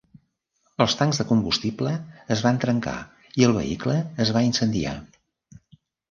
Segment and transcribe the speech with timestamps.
[0.83, 1.91] Els tancs de combustible
[2.35, 2.93] es van trencar
[3.41, 4.95] i el vehicle es va incendiar.